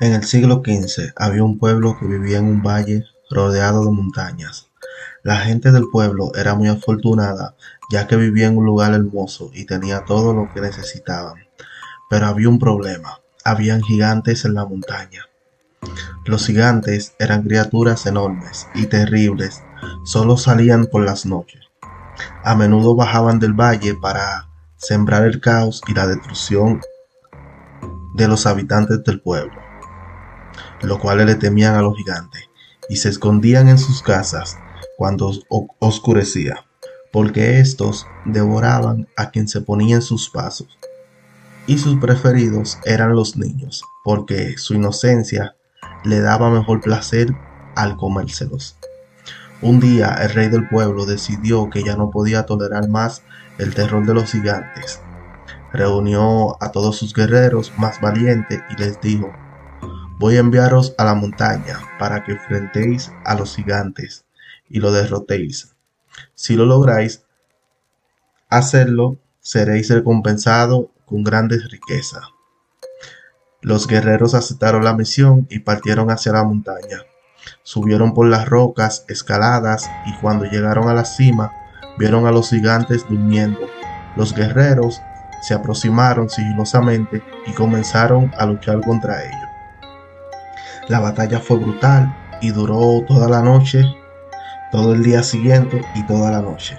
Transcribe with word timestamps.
En 0.00 0.12
el 0.12 0.22
siglo 0.22 0.62
XV 0.64 1.12
había 1.16 1.42
un 1.42 1.58
pueblo 1.58 1.98
que 1.98 2.06
vivía 2.06 2.38
en 2.38 2.44
un 2.44 2.62
valle 2.62 3.02
rodeado 3.30 3.84
de 3.84 3.90
montañas. 3.90 4.68
La 5.24 5.38
gente 5.38 5.72
del 5.72 5.86
pueblo 5.90 6.30
era 6.36 6.54
muy 6.54 6.68
afortunada 6.68 7.56
ya 7.90 8.06
que 8.06 8.14
vivía 8.14 8.46
en 8.46 8.56
un 8.56 8.64
lugar 8.64 8.94
hermoso 8.94 9.50
y 9.52 9.64
tenía 9.64 10.04
todo 10.04 10.34
lo 10.34 10.52
que 10.54 10.60
necesitaban. 10.60 11.48
Pero 12.08 12.26
había 12.26 12.48
un 12.48 12.60
problema, 12.60 13.18
habían 13.44 13.82
gigantes 13.82 14.44
en 14.44 14.54
la 14.54 14.66
montaña. 14.66 15.26
Los 16.24 16.46
gigantes 16.46 17.14
eran 17.18 17.42
criaturas 17.42 18.06
enormes 18.06 18.68
y 18.76 18.86
terribles, 18.86 19.64
solo 20.04 20.36
salían 20.36 20.86
por 20.86 21.02
las 21.02 21.26
noches. 21.26 21.64
A 22.44 22.54
menudo 22.54 22.94
bajaban 22.94 23.40
del 23.40 23.52
valle 23.52 23.96
para 24.00 24.48
sembrar 24.76 25.24
el 25.24 25.40
caos 25.40 25.82
y 25.88 25.94
la 25.94 26.06
destrucción 26.06 26.82
de 28.14 28.28
los 28.28 28.46
habitantes 28.46 29.02
del 29.02 29.20
pueblo 29.20 29.67
los 30.82 30.98
cuales 30.98 31.26
le 31.26 31.34
temían 31.34 31.74
a 31.74 31.82
los 31.82 31.96
gigantes, 31.96 32.48
y 32.88 32.96
se 32.96 33.08
escondían 33.08 33.68
en 33.68 33.78
sus 33.78 34.02
casas 34.02 34.58
cuando 34.96 35.32
oscurecía, 35.78 36.64
porque 37.12 37.60
éstos 37.60 38.06
devoraban 38.24 39.08
a 39.16 39.30
quien 39.30 39.48
se 39.48 39.60
ponía 39.60 39.96
en 39.96 40.02
sus 40.02 40.30
pasos. 40.30 40.78
Y 41.66 41.78
sus 41.78 41.98
preferidos 42.00 42.78
eran 42.84 43.14
los 43.14 43.36
niños, 43.36 43.82
porque 44.04 44.56
su 44.56 44.74
inocencia 44.74 45.54
le 46.04 46.20
daba 46.20 46.50
mejor 46.50 46.80
placer 46.80 47.34
al 47.76 47.96
comérselos. 47.96 48.76
Un 49.60 49.80
día 49.80 50.14
el 50.22 50.30
rey 50.30 50.48
del 50.48 50.68
pueblo 50.68 51.04
decidió 51.04 51.68
que 51.68 51.82
ya 51.82 51.96
no 51.96 52.10
podía 52.10 52.46
tolerar 52.46 52.88
más 52.88 53.22
el 53.58 53.74
terror 53.74 54.06
de 54.06 54.14
los 54.14 54.30
gigantes. 54.30 55.00
Reunió 55.72 56.56
a 56.62 56.70
todos 56.70 56.96
sus 56.96 57.12
guerreros 57.12 57.72
más 57.76 58.00
valientes 58.00 58.60
y 58.70 58.80
les 58.80 59.00
dijo, 59.00 59.32
Voy 60.18 60.36
a 60.36 60.40
enviaros 60.40 60.96
a 60.98 61.04
la 61.04 61.14
montaña 61.14 61.78
para 61.96 62.24
que 62.24 62.32
enfrentéis 62.32 63.12
a 63.24 63.36
los 63.36 63.54
gigantes 63.54 64.24
y 64.68 64.80
lo 64.80 64.90
derrotéis. 64.90 65.76
Si 66.34 66.56
lo 66.56 66.64
lográis 66.64 67.24
hacerlo, 68.48 69.18
seréis 69.38 69.88
recompensados 69.90 70.86
con 71.06 71.22
grandes 71.22 71.70
riquezas. 71.70 72.24
Los 73.60 73.86
guerreros 73.86 74.34
aceptaron 74.34 74.82
la 74.82 74.92
misión 74.92 75.46
y 75.50 75.60
partieron 75.60 76.10
hacia 76.10 76.32
la 76.32 76.42
montaña. 76.42 76.98
Subieron 77.62 78.12
por 78.12 78.26
las 78.26 78.48
rocas 78.48 79.04
escaladas 79.06 79.88
y 80.04 80.14
cuando 80.20 80.46
llegaron 80.46 80.88
a 80.88 80.94
la 80.94 81.04
cima 81.04 81.52
vieron 81.96 82.26
a 82.26 82.32
los 82.32 82.50
gigantes 82.50 83.06
durmiendo. 83.08 83.68
Los 84.16 84.34
guerreros 84.34 85.00
se 85.42 85.54
aproximaron 85.54 86.28
sigilosamente 86.28 87.22
y 87.46 87.52
comenzaron 87.52 88.32
a 88.36 88.46
luchar 88.46 88.80
contra 88.80 89.24
ellos. 89.24 89.47
La 90.88 91.00
batalla 91.00 91.38
fue 91.38 91.58
brutal 91.58 92.14
y 92.40 92.50
duró 92.50 93.04
toda 93.06 93.28
la 93.28 93.42
noche, 93.42 93.82
todo 94.72 94.94
el 94.94 95.02
día 95.02 95.22
siguiente 95.22 95.82
y 95.94 96.02
toda 96.06 96.30
la 96.30 96.40
noche. 96.40 96.78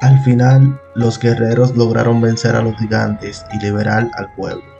Al 0.00 0.18
final, 0.20 0.78
los 0.94 1.18
guerreros 1.18 1.74
lograron 1.76 2.20
vencer 2.20 2.54
a 2.54 2.62
los 2.62 2.76
gigantes 2.76 3.44
y 3.54 3.58
liberar 3.58 4.10
al 4.14 4.30
pueblo 4.34 4.76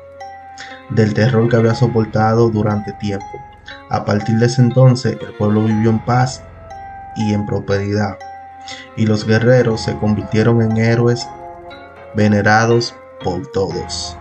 del 0.91 1.15
terror 1.15 1.49
que 1.49 1.57
había 1.57 1.75
soportado 1.75 2.49
durante 2.51 2.93
tiempo. 2.95 3.27
A 3.91 4.05
partir 4.05 4.39
de 4.39 4.47
ese 4.47 4.63
entonces, 4.63 5.17
el 5.21 5.33
pueblo 5.35 5.65
vivió 5.65 5.91
en 5.91 5.99
paz 6.05 6.43
y 7.17 7.33
en 7.33 7.47
prosperidad, 7.47 8.19
y 8.97 9.07
los 9.07 9.27
guerreros 9.27 9.81
se 9.81 9.97
convirtieron 9.97 10.63
en 10.63 10.77
héroes 10.77 11.27
venerados 12.15 12.95
por 13.25 13.47
todos. 13.53 14.17